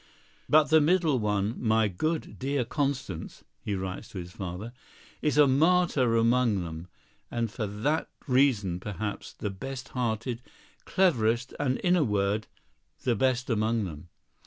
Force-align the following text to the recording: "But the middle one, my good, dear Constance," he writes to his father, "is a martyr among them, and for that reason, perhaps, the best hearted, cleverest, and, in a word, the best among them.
"But 0.49 0.71
the 0.71 0.81
middle 0.81 1.19
one, 1.19 1.61
my 1.63 1.87
good, 1.87 2.39
dear 2.39 2.65
Constance," 2.65 3.43
he 3.63 3.75
writes 3.75 4.07
to 4.09 4.17
his 4.17 4.31
father, 4.31 4.73
"is 5.21 5.37
a 5.37 5.45
martyr 5.45 6.17
among 6.17 6.63
them, 6.63 6.87
and 7.29 7.51
for 7.51 7.67
that 7.67 8.09
reason, 8.25 8.79
perhaps, 8.79 9.31
the 9.31 9.51
best 9.51 9.89
hearted, 9.89 10.41
cleverest, 10.85 11.53
and, 11.59 11.77
in 11.81 11.95
a 11.95 12.03
word, 12.03 12.47
the 13.03 13.13
best 13.15 13.47
among 13.47 13.83
them. 13.85 14.09